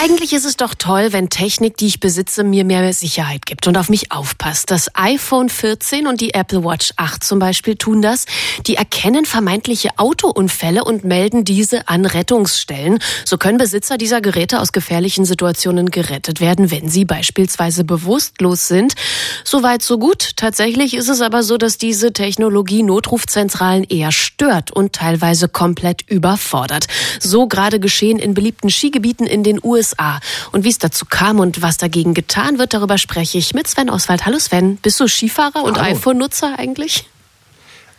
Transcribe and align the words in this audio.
Eigentlich 0.00 0.32
ist 0.32 0.44
es 0.44 0.56
doch 0.56 0.76
toll, 0.76 1.08
wenn 1.10 1.28
Technik, 1.28 1.76
die 1.76 1.88
ich 1.88 1.98
besitze, 1.98 2.44
mir 2.44 2.64
mehr 2.64 2.92
Sicherheit 2.92 3.46
gibt 3.46 3.66
und 3.66 3.76
auf 3.76 3.88
mich 3.88 4.12
aufpasst. 4.12 4.70
Das 4.70 4.94
iPhone 4.94 5.48
14 5.48 6.06
und 6.06 6.20
die 6.20 6.34
Apple 6.34 6.62
Watch 6.62 6.92
8 6.94 7.24
zum 7.24 7.40
Beispiel 7.40 7.74
tun 7.74 8.00
das. 8.00 8.26
Die 8.68 8.76
erkennen 8.76 9.24
vermeintliche 9.24 9.90
Autounfälle 9.96 10.84
und 10.84 11.02
melden 11.02 11.44
diese 11.44 11.88
an 11.88 12.06
Rettungsstellen. 12.06 13.00
So 13.24 13.38
können 13.38 13.58
Besitzer 13.58 13.98
dieser 13.98 14.20
Geräte 14.20 14.60
aus 14.60 14.70
gefährlichen 14.70 15.24
Situationen 15.24 15.90
gerettet 15.90 16.40
werden, 16.40 16.70
wenn 16.70 16.88
sie 16.88 17.04
beispielsweise 17.04 17.82
bewusstlos 17.82 18.68
sind. 18.68 18.94
Soweit 19.42 19.82
so 19.82 19.98
gut. 19.98 20.36
Tatsächlich 20.36 20.94
ist 20.94 21.08
es 21.08 21.20
aber 21.20 21.42
so, 21.42 21.58
dass 21.58 21.76
diese 21.76 22.12
Technologie 22.12 22.84
Notrufzentralen 22.84 23.82
eher 23.82 24.12
stört 24.12 24.70
und 24.70 24.92
teilweise 24.92 25.48
komplett 25.48 26.08
überfordert. 26.08 26.86
So 27.18 27.48
gerade 27.48 27.80
geschehen 27.80 28.20
in 28.20 28.34
beliebten 28.34 28.70
Skigebieten 28.70 29.26
in 29.26 29.42
den 29.42 29.58
USA 29.60 29.87
USA. 29.88 30.20
Und 30.52 30.64
wie 30.64 30.68
es 30.68 30.78
dazu 30.78 31.06
kam 31.08 31.40
und 31.40 31.62
was 31.62 31.76
dagegen 31.76 32.14
getan 32.14 32.58
wird, 32.58 32.74
darüber 32.74 32.98
spreche 32.98 33.38
ich 33.38 33.54
mit 33.54 33.66
Sven 33.66 33.90
Oswald. 33.90 34.26
Hallo 34.26 34.38
Sven, 34.38 34.76
bist 34.76 35.00
du 35.00 35.08
Skifahrer 35.08 35.62
und 35.64 35.78
iPhone-Nutzer 35.78 36.58
eigentlich? 36.58 37.08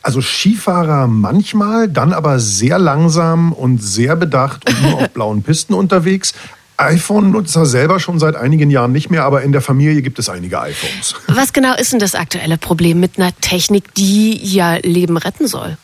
Also 0.02 0.22
Skifahrer 0.22 1.08
manchmal, 1.08 1.90
dann 1.90 2.14
aber 2.14 2.40
sehr 2.40 2.80
langsam 2.80 3.52
und 3.52 3.84
sehr 3.84 4.16
bedacht 4.16 4.70
und 4.70 4.82
nur 4.82 4.94
auf 5.02 5.10
blauen 5.10 5.44
Pisten 5.44 5.74
unterwegs. 5.74 6.34
iPhone-Nutzer 6.78 7.66
selber 7.66 8.00
schon 8.00 8.20
seit 8.20 8.36
einigen 8.36 8.72
Jahren 8.72 8.94
nicht 8.94 9.10
mehr, 9.10 9.24
aber 9.26 9.42
in 9.42 9.52
der 9.52 9.62
Familie 9.62 10.02
gibt 10.02 10.18
es 10.20 10.30
einige 10.30 10.62
iPhones. 10.62 11.16
Was 11.28 11.52
genau 11.52 11.76
ist 11.76 11.92
denn 11.92 12.00
das 12.00 12.16
aktuelle 12.16 12.58
Problem 12.58 13.00
mit 13.02 13.18
einer 13.18 13.36
Technik, 13.42 13.94
die 13.96 14.38
ja 14.42 14.76
Leben 14.76 15.18
retten 15.18 15.48
soll? 15.48 15.78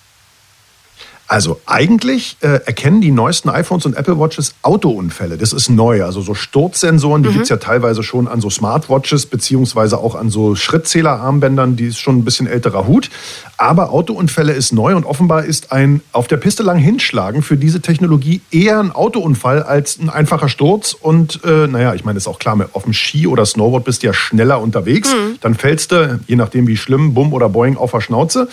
Also 1.27 1.59
eigentlich 1.65 2.37
äh, 2.41 2.59
erkennen 2.65 3.01
die 3.01 3.09
neuesten 3.09 3.49
iPhones 3.49 3.85
und 3.87 3.97
Apple 3.97 4.19
Watches 4.19 4.53
Autounfälle. 4.61 5.37
Das 5.37 5.53
ist 5.53 5.69
neu. 5.69 6.03
Also 6.03 6.21
so 6.21 6.35
Sturzsensoren, 6.35 7.23
die 7.23 7.29
mhm. 7.29 7.33
gibt's 7.33 7.49
ja 7.49 7.57
teilweise 7.57 8.03
schon 8.03 8.27
an 8.27 8.41
so 8.41 8.51
Smartwatches 8.51 9.25
beziehungsweise 9.25 9.97
auch 9.97 10.13
an 10.13 10.29
so 10.29 10.55
Schrittzählerarmbändern. 10.55 11.75
Die 11.77 11.87
ist 11.87 11.99
schon 11.99 12.17
ein 12.17 12.25
bisschen 12.25 12.45
älterer 12.45 12.85
Hut. 12.85 13.09
Aber 13.57 13.91
Autounfälle 13.91 14.53
ist 14.53 14.71
neu 14.71 14.95
und 14.95 15.05
offenbar 15.05 15.45
ist 15.45 15.71
ein 15.71 16.01
auf 16.11 16.27
der 16.27 16.37
Piste 16.37 16.61
lang 16.61 16.77
hinschlagen 16.77 17.41
für 17.41 17.57
diese 17.57 17.81
Technologie 17.81 18.41
eher 18.51 18.79
ein 18.79 18.91
Autounfall 18.91 19.63
als 19.63 19.97
ein 19.97 20.09
einfacher 20.09 20.49
Sturz. 20.49 20.93
Und 20.93 21.39
äh, 21.43 21.65
naja, 21.67 21.95
ich 21.95 22.05
meine, 22.05 22.17
ist 22.17 22.27
auch 22.27 22.37
klar, 22.37 22.55
auf 22.73 22.83
dem 22.83 22.93
Ski 22.93 23.25
oder 23.25 23.45
Snowboard 23.45 23.85
bist 23.85 24.03
du 24.03 24.07
ja 24.07 24.13
schneller 24.13 24.61
unterwegs. 24.61 25.11
Mhm. 25.11 25.37
Dann 25.41 25.55
fällst 25.55 25.91
du, 25.91 26.19
je 26.27 26.35
nachdem 26.35 26.67
wie 26.67 26.77
schlimm, 26.77 27.15
bumm 27.15 27.33
oder 27.33 27.49
boing, 27.49 27.77
auf 27.77 27.91
der 27.91 28.01
Schnauze. 28.01 28.47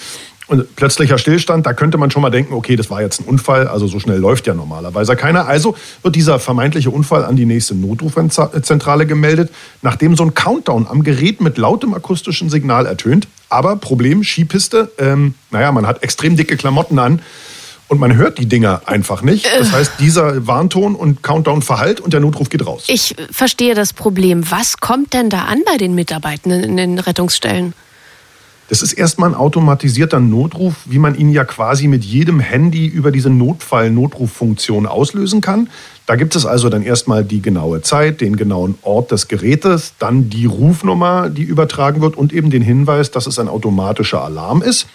Und 0.52 0.76
plötzlicher 0.76 1.16
Stillstand, 1.16 1.64
da 1.64 1.72
könnte 1.72 1.96
man 1.96 2.10
schon 2.10 2.20
mal 2.20 2.28
denken, 2.28 2.52
okay, 2.52 2.76
das 2.76 2.90
war 2.90 3.00
jetzt 3.00 3.22
ein 3.22 3.24
Unfall, 3.24 3.68
also 3.68 3.86
so 3.86 3.98
schnell 3.98 4.18
läuft 4.18 4.46
ja 4.46 4.52
normalerweise 4.52 5.16
keiner. 5.16 5.46
Also 5.46 5.74
wird 6.02 6.14
dieser 6.14 6.38
vermeintliche 6.38 6.90
Unfall 6.90 7.24
an 7.24 7.36
die 7.36 7.46
nächste 7.46 7.74
Notrufzentrale 7.74 9.06
gemeldet, 9.06 9.50
nachdem 9.80 10.14
so 10.14 10.24
ein 10.24 10.34
Countdown 10.34 10.88
am 10.90 11.04
Gerät 11.04 11.40
mit 11.40 11.56
lautem 11.56 11.94
akustischen 11.94 12.50
Signal 12.50 12.84
ertönt. 12.84 13.28
Aber 13.48 13.76
Problem, 13.76 14.24
Skipiste, 14.24 14.92
ähm, 14.98 15.32
naja, 15.50 15.72
man 15.72 15.86
hat 15.86 16.02
extrem 16.02 16.36
dicke 16.36 16.58
Klamotten 16.58 16.98
an 16.98 17.22
und 17.88 17.98
man 17.98 18.14
hört 18.14 18.36
die 18.36 18.44
Dinger 18.44 18.82
einfach 18.84 19.22
nicht. 19.22 19.46
Das 19.58 19.70
äh. 19.70 19.72
heißt, 19.72 19.92
dieser 20.00 20.46
Warnton 20.46 20.94
und 20.94 21.22
Countdown 21.22 21.62
verhallt 21.62 21.98
und 21.98 22.12
der 22.12 22.20
Notruf 22.20 22.50
geht 22.50 22.66
raus. 22.66 22.84
Ich 22.88 23.14
verstehe 23.30 23.74
das 23.74 23.94
Problem. 23.94 24.50
Was 24.50 24.76
kommt 24.80 25.14
denn 25.14 25.30
da 25.30 25.44
an 25.46 25.62
bei 25.64 25.78
den 25.78 25.94
Mitarbeitenden 25.94 26.62
in 26.62 26.76
den 26.76 26.98
Rettungsstellen? 26.98 27.72
Das 28.68 28.80
ist 28.80 28.94
erstmal 28.94 29.30
ein 29.30 29.34
automatisierter 29.34 30.20
Notruf, 30.20 30.74
wie 30.86 30.98
man 30.98 31.14
ihn 31.14 31.30
ja 31.30 31.44
quasi 31.44 31.88
mit 31.88 32.04
jedem 32.04 32.40
Handy 32.40 32.86
über 32.86 33.10
diese 33.10 33.28
Notfall-Notruffunktion 33.28 34.86
auslösen 34.86 35.40
kann. 35.40 35.68
Da 36.06 36.16
gibt 36.16 36.34
es 36.36 36.46
also 36.46 36.68
dann 36.68 36.82
erstmal 36.82 37.24
die 37.24 37.42
genaue 37.42 37.82
Zeit, 37.82 38.20
den 38.20 38.36
genauen 38.36 38.76
Ort 38.82 39.10
des 39.10 39.28
Gerätes, 39.28 39.94
dann 39.98 40.30
die 40.30 40.46
Rufnummer, 40.46 41.28
die 41.28 41.42
übertragen 41.42 42.00
wird 42.00 42.16
und 42.16 42.32
eben 42.32 42.50
den 42.50 42.62
Hinweis, 42.62 43.10
dass 43.10 43.26
es 43.26 43.38
ein 43.38 43.48
automatischer 43.48 44.22
Alarm 44.22 44.62
ist. 44.62 44.86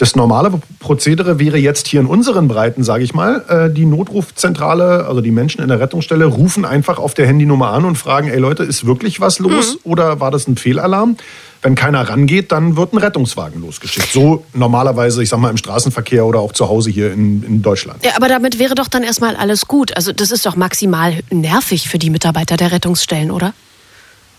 Das 0.00 0.16
normale 0.16 0.50
Prozedere 0.78 1.38
wäre 1.38 1.58
jetzt 1.58 1.86
hier 1.86 2.00
in 2.00 2.06
unseren 2.06 2.48
Breiten, 2.48 2.82
sage 2.82 3.04
ich 3.04 3.12
mal, 3.12 3.44
äh, 3.50 3.70
die 3.70 3.84
Notrufzentrale, 3.84 5.04
also 5.04 5.20
die 5.20 5.30
Menschen 5.30 5.60
in 5.60 5.68
der 5.68 5.78
Rettungsstelle, 5.78 6.24
rufen 6.24 6.64
einfach 6.64 6.98
auf 6.98 7.12
der 7.12 7.26
Handynummer 7.26 7.70
an 7.72 7.84
und 7.84 7.96
fragen, 7.96 8.28
ey 8.28 8.38
Leute, 8.38 8.62
ist 8.62 8.86
wirklich 8.86 9.20
was 9.20 9.40
los 9.40 9.74
mhm. 9.74 9.80
oder 9.84 10.18
war 10.18 10.30
das 10.30 10.48
ein 10.48 10.56
Fehlalarm? 10.56 11.18
Wenn 11.60 11.74
keiner 11.74 12.08
rangeht, 12.08 12.50
dann 12.50 12.78
wird 12.78 12.94
ein 12.94 12.96
Rettungswagen 12.96 13.60
losgeschickt. 13.60 14.10
So 14.10 14.46
normalerweise, 14.54 15.22
ich 15.22 15.28
sag 15.28 15.38
mal, 15.38 15.50
im 15.50 15.58
Straßenverkehr 15.58 16.24
oder 16.24 16.38
auch 16.38 16.52
zu 16.52 16.70
Hause 16.70 16.88
hier 16.88 17.12
in, 17.12 17.42
in 17.42 17.60
Deutschland. 17.60 18.02
Ja, 18.02 18.12
aber 18.16 18.28
damit 18.28 18.58
wäre 18.58 18.74
doch 18.74 18.88
dann 18.88 19.02
erstmal 19.02 19.36
alles 19.36 19.66
gut. 19.66 19.94
Also 19.98 20.14
das 20.14 20.30
ist 20.30 20.46
doch 20.46 20.56
maximal 20.56 21.12
nervig 21.30 21.90
für 21.90 21.98
die 21.98 22.08
Mitarbeiter 22.08 22.56
der 22.56 22.72
Rettungsstellen, 22.72 23.30
oder? 23.30 23.52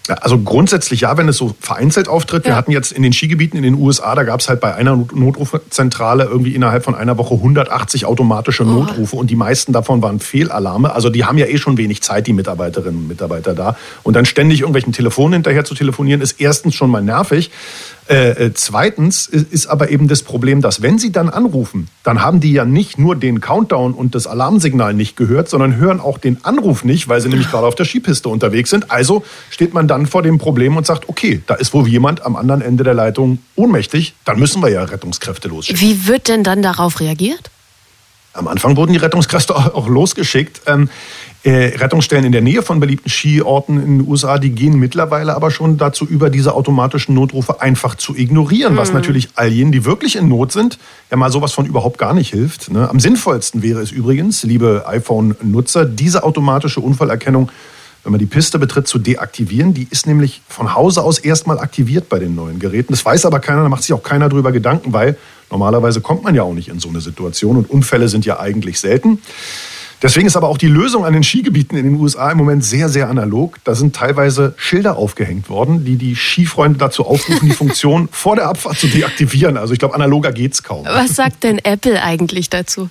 Also 0.07 0.39
grundsätzlich 0.39 1.01
ja, 1.01 1.17
wenn 1.17 1.29
es 1.29 1.37
so 1.37 1.55
vereinzelt 1.59 2.07
auftritt. 2.07 2.45
Ja. 2.45 2.51
Wir 2.51 2.55
hatten 2.55 2.71
jetzt 2.71 2.91
in 2.91 3.03
den 3.03 3.13
Skigebieten 3.13 3.55
in 3.57 3.63
den 3.63 3.75
USA, 3.75 4.15
da 4.15 4.23
gab 4.23 4.39
es 4.39 4.49
halt 4.49 4.59
bei 4.59 4.73
einer 4.73 4.95
Notrufzentrale 4.95 6.23
irgendwie 6.23 6.55
innerhalb 6.55 6.83
von 6.83 6.95
einer 6.95 7.17
Woche 7.17 7.35
180 7.35 8.05
automatische 8.05 8.63
Notrufe 8.63 9.15
oh. 9.15 9.19
und 9.19 9.29
die 9.29 9.35
meisten 9.35 9.73
davon 9.73 10.01
waren 10.01 10.19
Fehlalarme. 10.19 10.93
Also 10.93 11.09
die 11.09 11.23
haben 11.25 11.37
ja 11.37 11.45
eh 11.45 11.57
schon 11.57 11.77
wenig 11.77 12.01
Zeit, 12.01 12.25
die 12.27 12.33
Mitarbeiterinnen 12.33 13.01
und 13.01 13.07
Mitarbeiter 13.07 13.53
da. 13.53 13.77
Und 14.01 14.15
dann 14.15 14.25
ständig 14.25 14.61
irgendwelchen 14.61 14.91
Telefonen 14.91 15.33
hinterher 15.33 15.65
zu 15.65 15.75
telefonieren, 15.75 16.21
ist 16.21 16.41
erstens 16.41 16.73
schon 16.73 16.89
mal 16.89 17.03
nervig. 17.03 17.51
Äh, 18.09 18.31
äh, 18.31 18.53
zweitens 18.53 19.27
ist 19.27 19.67
aber 19.67 19.89
eben 19.89 20.07
das 20.07 20.23
Problem, 20.23 20.61
dass 20.61 20.81
wenn 20.81 20.97
sie 20.97 21.11
dann 21.11 21.29
anrufen, 21.29 21.87
dann 22.03 22.21
haben 22.21 22.39
die 22.39 22.51
ja 22.51 22.65
nicht 22.65 22.97
nur 22.97 23.15
den 23.15 23.41
Countdown 23.41 23.93
und 23.93 24.15
das 24.15 24.27
Alarmsignal 24.27 24.93
nicht 24.93 25.15
gehört, 25.15 25.49
sondern 25.49 25.77
hören 25.77 25.99
auch 25.99 26.17
den 26.17 26.43
Anruf 26.43 26.83
nicht, 26.83 27.07
weil 27.07 27.21
sie 27.21 27.29
nämlich 27.29 27.49
gerade 27.49 27.67
auf 27.67 27.75
der 27.75 27.85
Skipiste 27.85 28.29
unterwegs 28.29 28.69
sind. 28.69 28.91
Also 28.91 29.23
steht 29.49 29.73
man 29.73 29.87
dann 29.87 30.07
vor 30.07 30.23
dem 30.23 30.39
Problem 30.39 30.77
und 30.77 30.85
sagt, 30.85 31.09
okay, 31.09 31.41
da 31.47 31.55
ist 31.55 31.73
wohl 31.73 31.87
jemand 31.87 32.25
am 32.25 32.35
anderen 32.35 32.61
Ende 32.61 32.83
der 32.83 32.93
Leitung 32.93 33.39
ohnmächtig, 33.55 34.13
dann 34.25 34.39
müssen 34.39 34.61
wir 34.61 34.69
ja 34.69 34.83
Rettungskräfte 34.83 35.47
losschicken. 35.47 35.81
Wie 35.81 36.07
wird 36.07 36.27
denn 36.27 36.43
dann 36.43 36.61
darauf 36.61 36.99
reagiert? 36.99 37.51
Am 38.33 38.47
Anfang 38.47 38.77
wurden 38.77 38.93
die 38.93 38.97
Rettungskräfte 38.97 39.55
auch 39.55 39.87
losgeschickt. 39.89 40.61
Ähm, 40.65 40.89
äh, 41.43 41.75
Rettungsstellen 41.77 42.23
in 42.23 42.31
der 42.31 42.41
Nähe 42.41 42.61
von 42.61 42.79
beliebten 42.79 43.09
Skiorten 43.09 43.81
in 43.81 43.97
den 43.97 44.07
USA, 44.07 44.37
die 44.37 44.51
gehen 44.51 44.77
mittlerweile 44.77 45.35
aber 45.35 45.49
schon 45.49 45.77
dazu 45.77 46.05
über, 46.05 46.29
diese 46.29 46.53
automatischen 46.53 47.15
Notrufe 47.15 47.61
einfach 47.61 47.95
zu 47.95 48.15
ignorieren, 48.15 48.73
mhm. 48.73 48.77
was 48.77 48.93
natürlich 48.93 49.29
all 49.35 49.49
jenen, 49.49 49.71
die 49.71 49.83
wirklich 49.83 50.15
in 50.15 50.29
Not 50.29 50.51
sind, 50.51 50.77
ja 51.09 51.17
mal 51.17 51.31
sowas 51.31 51.51
von 51.51 51.65
überhaupt 51.65 51.97
gar 51.97 52.13
nicht 52.13 52.29
hilft. 52.31 52.71
Ne? 52.71 52.87
Am 52.89 52.99
sinnvollsten 52.99 53.63
wäre 53.63 53.81
es 53.81 53.91
übrigens, 53.91 54.43
liebe 54.43 54.83
iPhone-Nutzer, 54.87 55.85
diese 55.85 56.23
automatische 56.23 56.79
Unfallerkennung 56.79 57.51
wenn 58.03 58.13
man 58.13 58.19
die 58.19 58.25
Piste 58.25 58.57
betritt, 58.57 58.87
zu 58.87 58.97
deaktivieren. 58.97 59.75
Die 59.75 59.87
ist 59.89 60.07
nämlich 60.07 60.41
von 60.47 60.73
Hause 60.73 61.03
aus 61.03 61.19
erstmal 61.19 61.59
aktiviert 61.59 62.09
bei 62.09 62.17
den 62.17 62.33
neuen 62.33 62.57
Geräten. 62.57 62.93
Das 62.93 63.05
weiß 63.05 63.25
aber 63.25 63.39
keiner, 63.39 63.61
da 63.61 63.69
macht 63.69 63.83
sich 63.83 63.93
auch 63.93 64.01
keiner 64.01 64.27
drüber 64.27 64.51
Gedanken, 64.51 64.91
weil 64.91 65.17
normalerweise 65.51 66.01
kommt 66.01 66.23
man 66.23 66.35
ja 66.35 66.43
auch 66.43 66.53
nicht 66.53 66.69
in 66.69 66.79
so 66.79 66.89
eine 66.89 67.01
Situation 67.01 67.57
und 67.57 67.69
Unfälle 67.69 68.09
sind 68.09 68.25
ja 68.25 68.39
eigentlich 68.39 68.79
selten. 68.79 69.19
Deswegen 70.01 70.25
ist 70.25 70.35
aber 70.35 70.47
auch 70.47 70.57
die 70.57 70.67
Lösung 70.67 71.05
an 71.05 71.13
den 71.13 71.23
Skigebieten 71.23 71.77
in 71.77 71.83
den 71.83 71.95
USA 71.99 72.31
im 72.31 72.37
Moment 72.39 72.63
sehr, 72.65 72.89
sehr 72.89 73.07
analog. 73.07 73.57
Da 73.63 73.75
sind 73.75 73.95
teilweise 73.95 74.55
Schilder 74.57 74.97
aufgehängt 74.97 75.47
worden, 75.47 75.85
die 75.85 75.95
die 75.95 76.15
Skifreunde 76.15 76.79
dazu 76.79 77.05
aufrufen, 77.05 77.47
die 77.47 77.53
Funktion 77.53 78.07
vor 78.11 78.35
der 78.35 78.47
Abfahrt 78.47 78.79
zu 78.79 78.87
deaktivieren. 78.87 79.57
Also 79.57 79.73
ich 79.73 79.79
glaube, 79.79 79.93
analoger 79.93 80.31
geht's 80.31 80.63
kaum. 80.63 80.85
Was 80.85 81.15
sagt 81.15 81.43
denn 81.43 81.59
Apple 81.59 82.01
eigentlich 82.01 82.49
dazu? 82.49 82.89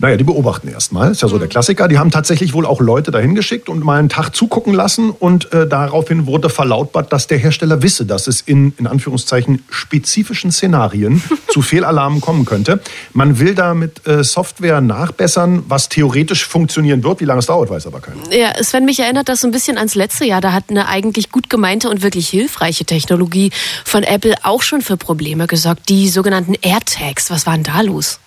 Naja, 0.00 0.16
die 0.16 0.24
beobachten 0.24 0.68
erstmal, 0.68 1.10
ist 1.10 1.22
ja 1.22 1.28
so 1.28 1.34
mhm. 1.36 1.40
der 1.40 1.48
Klassiker. 1.48 1.88
Die 1.88 1.98
haben 1.98 2.12
tatsächlich 2.12 2.52
wohl 2.52 2.64
auch 2.66 2.80
Leute 2.80 3.10
dahin 3.10 3.34
geschickt 3.34 3.68
und 3.68 3.82
mal 3.82 3.98
einen 3.98 4.08
Tag 4.08 4.30
zugucken 4.34 4.72
lassen 4.72 5.10
und 5.10 5.52
äh, 5.52 5.66
daraufhin 5.66 6.26
wurde 6.26 6.50
verlautbart, 6.50 7.12
dass 7.12 7.26
der 7.26 7.38
Hersteller 7.38 7.82
wisse, 7.82 8.06
dass 8.06 8.28
es 8.28 8.40
in, 8.40 8.72
in 8.78 8.86
Anführungszeichen, 8.86 9.64
spezifischen 9.70 10.52
Szenarien 10.52 11.20
zu 11.48 11.62
Fehlalarmen 11.62 12.20
kommen 12.20 12.44
könnte. 12.44 12.80
Man 13.12 13.40
will 13.40 13.56
da 13.56 13.74
mit 13.74 14.06
äh, 14.06 14.22
Software 14.22 14.80
nachbessern, 14.80 15.64
was 15.66 15.88
theoretisch 15.88 16.46
funktionieren 16.46 17.02
wird. 17.02 17.20
Wie 17.20 17.24
lange 17.24 17.40
es 17.40 17.46
dauert, 17.46 17.68
weiß 17.68 17.88
aber 17.88 17.98
keiner. 18.00 18.32
Ja, 18.32 18.62
Sven, 18.62 18.84
mich 18.84 19.00
erinnert 19.00 19.28
das 19.28 19.40
so 19.40 19.48
ein 19.48 19.50
bisschen 19.50 19.78
ans 19.78 19.96
letzte 19.96 20.24
Jahr. 20.24 20.40
Da 20.40 20.52
hat 20.52 20.64
eine 20.68 20.86
eigentlich 20.86 21.32
gut 21.32 21.50
gemeinte 21.50 21.90
und 21.90 22.02
wirklich 22.02 22.28
hilfreiche 22.28 22.84
Technologie 22.84 23.50
von 23.84 24.04
Apple 24.04 24.34
auch 24.44 24.62
schon 24.62 24.80
für 24.80 24.96
Probleme 24.96 25.48
gesorgt. 25.48 25.88
Die 25.88 26.08
sogenannten 26.08 26.54
AirTags. 26.62 27.30
Was 27.30 27.46
war 27.46 27.54
denn 27.54 27.64
da 27.64 27.80
los? 27.80 28.20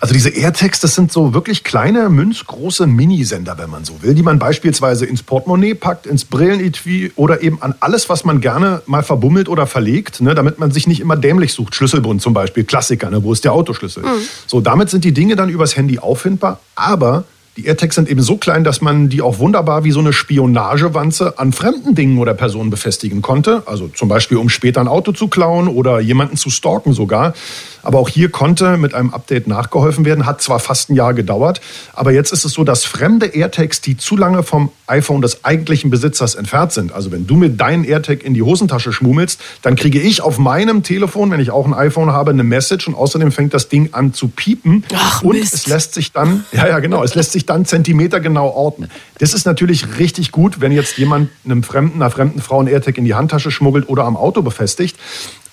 Also 0.00 0.14
diese 0.14 0.30
AirTags, 0.30 0.80
das 0.80 0.94
sind 0.94 1.12
so 1.12 1.34
wirklich 1.34 1.62
kleine, 1.62 2.08
münzgroße 2.08 2.86
Minisender, 2.86 3.58
wenn 3.58 3.68
man 3.68 3.84
so 3.84 4.02
will, 4.02 4.14
die 4.14 4.22
man 4.22 4.38
beispielsweise 4.38 5.04
ins 5.04 5.22
Portemonnaie 5.22 5.74
packt, 5.74 6.06
ins 6.06 6.24
Brillenetui 6.24 7.12
oder 7.16 7.42
eben 7.42 7.60
an 7.60 7.74
alles, 7.80 8.08
was 8.08 8.24
man 8.24 8.40
gerne 8.40 8.80
mal 8.86 9.02
verbummelt 9.02 9.50
oder 9.50 9.66
verlegt, 9.66 10.22
ne, 10.22 10.34
damit 10.34 10.58
man 10.58 10.70
sich 10.70 10.86
nicht 10.86 11.00
immer 11.00 11.16
dämlich 11.16 11.52
sucht. 11.52 11.74
Schlüsselbund 11.74 12.22
zum 12.22 12.32
Beispiel, 12.32 12.64
Klassiker, 12.64 13.10
ne, 13.10 13.22
wo 13.22 13.34
ist 13.34 13.44
der 13.44 13.52
Autoschlüssel? 13.52 14.02
Mhm. 14.02 14.22
So, 14.46 14.62
damit 14.62 14.88
sind 14.88 15.04
die 15.04 15.12
Dinge 15.12 15.36
dann 15.36 15.50
übers 15.50 15.76
Handy 15.76 15.98
auffindbar, 15.98 16.60
aber 16.74 17.24
Die 17.56 17.66
AirTags 17.66 17.96
sind 17.96 18.08
eben 18.08 18.22
so 18.22 18.36
klein, 18.36 18.62
dass 18.62 18.80
man 18.80 19.08
die 19.08 19.22
auch 19.22 19.38
wunderbar 19.38 19.82
wie 19.84 19.90
so 19.90 20.00
eine 20.00 20.12
Spionagewanze 20.12 21.38
an 21.38 21.52
fremden 21.52 21.94
Dingen 21.94 22.18
oder 22.18 22.32
Personen 22.32 22.70
befestigen 22.70 23.22
konnte. 23.22 23.64
Also 23.66 23.88
zum 23.88 24.08
Beispiel, 24.08 24.38
um 24.38 24.48
später 24.48 24.80
ein 24.80 24.88
Auto 24.88 25.12
zu 25.12 25.28
klauen 25.28 25.68
oder 25.68 26.00
jemanden 26.00 26.36
zu 26.36 26.48
stalken 26.48 26.92
sogar. 26.92 27.34
Aber 27.82 27.98
auch 27.98 28.08
hier 28.08 28.30
konnte 28.30 28.76
mit 28.76 28.94
einem 28.94 29.12
Update 29.12 29.46
nachgeholfen 29.46 30.04
werden. 30.04 30.26
Hat 30.26 30.42
zwar 30.42 30.60
fast 30.60 30.90
ein 30.90 30.94
Jahr 30.94 31.14
gedauert, 31.14 31.60
aber 31.92 32.12
jetzt 32.12 32.32
ist 32.32 32.44
es 32.44 32.52
so, 32.52 32.62
dass 32.62 32.84
fremde 32.84 33.26
AirTags, 33.26 33.80
die 33.80 33.96
zu 33.96 34.16
lange 34.16 34.42
vom 34.42 34.70
iPhone 34.86 35.22
des 35.22 35.44
eigentlichen 35.44 35.90
Besitzers 35.90 36.34
entfernt 36.34 36.72
sind, 36.72 36.92
also 36.92 37.10
wenn 37.12 37.26
du 37.26 37.36
mir 37.36 37.48
deinen 37.48 37.84
AirTag 37.84 38.22
in 38.22 38.34
die 38.34 38.42
Hosentasche 38.42 38.92
schmummelst, 38.92 39.40
dann 39.62 39.76
kriege 39.76 40.00
ich 40.00 40.20
auf 40.20 40.38
meinem 40.38 40.82
Telefon, 40.82 41.30
wenn 41.30 41.40
ich 41.40 41.50
auch 41.50 41.66
ein 41.66 41.74
iPhone 41.74 42.12
habe, 42.12 42.32
eine 42.32 42.44
Message 42.44 42.86
und 42.88 42.94
außerdem 42.94 43.32
fängt 43.32 43.54
das 43.54 43.68
Ding 43.68 43.90
an 43.92 44.12
zu 44.12 44.28
piepen. 44.28 44.84
Ach, 44.94 45.22
und 45.22 45.36
es 45.36 45.66
lässt 45.66 45.94
sich 45.94 46.12
dann, 46.12 46.44
ja, 46.52 46.68
ja, 46.68 46.80
genau, 46.80 47.02
es 47.02 47.14
lässt 47.14 47.32
sich 47.32 47.39
dann 47.46 47.64
zentimetergenau 47.64 48.48
orten. 48.48 48.88
Das 49.18 49.34
ist 49.34 49.46
natürlich 49.46 49.98
richtig 49.98 50.32
gut, 50.32 50.60
wenn 50.60 50.72
jetzt 50.72 50.98
jemand 50.98 51.30
einem 51.44 51.62
Fremden, 51.62 52.00
einer 52.00 52.10
fremden 52.10 52.40
Frau 52.40 52.60
ein 52.60 52.66
AirTag 52.66 52.98
in 52.98 53.04
die 53.04 53.14
Handtasche 53.14 53.50
schmuggelt 53.50 53.88
oder 53.88 54.04
am 54.04 54.16
Auto 54.16 54.42
befestigt. 54.42 54.96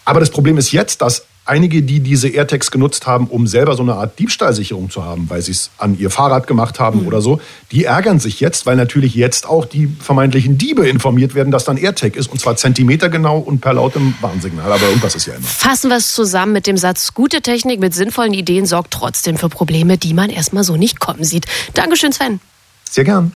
Aber 0.07 0.21
das 0.21 0.29
Problem 0.29 0.57
ist 0.57 0.71
jetzt, 0.71 1.01
dass 1.01 1.23
einige, 1.43 1.81
die 1.81 1.99
diese 1.99 2.27
AirTags 2.29 2.71
genutzt 2.71 3.07
haben, 3.07 3.27
um 3.27 3.45
selber 3.45 3.75
so 3.75 3.83
eine 3.83 3.95
Art 3.95 4.17
Diebstahlsicherung 4.19 4.89
zu 4.89 5.03
haben, 5.03 5.29
weil 5.29 5.41
sie 5.41 5.51
es 5.51 5.69
an 5.77 5.97
ihr 5.99 6.09
Fahrrad 6.09 6.47
gemacht 6.47 6.79
haben 6.79 7.01
Mhm. 7.01 7.07
oder 7.07 7.21
so, 7.21 7.39
die 7.71 7.83
ärgern 7.85 8.19
sich 8.19 8.39
jetzt, 8.39 8.65
weil 8.65 8.75
natürlich 8.77 9.15
jetzt 9.15 9.45
auch 9.47 9.65
die 9.65 9.87
vermeintlichen 9.99 10.57
Diebe 10.57 10.87
informiert 10.87 11.35
werden, 11.35 11.51
dass 11.51 11.65
da 11.65 11.71
ein 11.73 11.77
AirTag 11.77 12.15
ist 12.15 12.27
und 12.31 12.39
zwar 12.39 12.55
zentimetergenau 12.57 13.37
und 13.37 13.59
per 13.61 13.73
lautem 13.73 14.13
Warnsignal. 14.21 14.71
Aber 14.71 14.87
irgendwas 14.87 15.15
ist 15.15 15.25
ja 15.25 15.35
immer. 15.35 15.45
Fassen 15.45 15.89
wir 15.89 15.97
es 15.97 16.13
zusammen 16.13 16.53
mit 16.53 16.67
dem 16.67 16.77
Satz, 16.77 17.13
gute 17.13 17.41
Technik 17.41 17.79
mit 17.81 17.93
sinnvollen 17.93 18.33
Ideen 18.33 18.65
sorgt 18.65 18.91
trotzdem 18.91 19.37
für 19.37 19.49
Probleme, 19.49 19.97
die 19.97 20.13
man 20.13 20.29
erstmal 20.29 20.63
so 20.63 20.75
nicht 20.77 20.99
kommen 21.01 21.23
sieht. 21.23 21.45
Dankeschön, 21.73 22.11
Sven. 22.13 22.39
Sehr 22.89 23.03
gern. 23.03 23.33